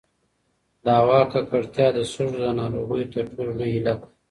د 0.83 0.85
هوا 0.99 1.19
ککړتیا 1.31 1.87
د 1.97 1.99
سږو 2.11 2.37
د 2.43 2.47
ناروغیو 2.59 3.11
تر 3.13 3.25
ټولو 3.33 3.51
لوی 3.59 3.69
علت 3.77 3.99
دی. 4.05 4.11